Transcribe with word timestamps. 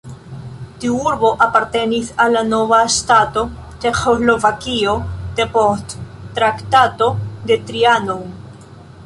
Tiu 0.83 0.93
urbo 1.09 1.29
apartenis 1.45 2.09
al 2.25 2.33
la 2.37 2.41
nova 2.47 2.79
ŝtato 2.95 3.43
Ĉeĥoslovakio 3.85 4.97
depost 5.41 5.97
Traktato 6.41 7.13
de 7.53 7.61
Trianon. 7.71 8.27